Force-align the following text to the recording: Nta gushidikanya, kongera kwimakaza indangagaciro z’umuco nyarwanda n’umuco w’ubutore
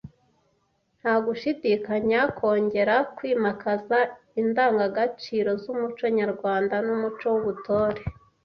Nta 0.99 1.13
gushidikanya, 1.25 2.19
kongera 2.37 2.95
kwimakaza 3.15 3.97
indangagaciro 4.41 5.49
z’umuco 5.61 6.05
nyarwanda 6.17 6.75
n’umuco 6.85 7.25
w’ubutore 7.33 8.01